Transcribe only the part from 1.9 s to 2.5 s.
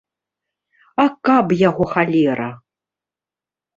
халера.